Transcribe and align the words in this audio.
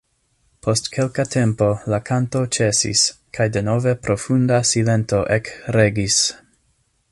Post 0.67 0.87
kelka 0.93 1.25
tempo 1.33 1.67
la 1.93 1.99
kanto 2.07 2.41
ĉesis, 2.57 3.03
kaj 3.39 3.47
denove 3.59 3.95
profunda 4.09 4.63
silento 4.73 5.23
ekregis. 5.39 6.19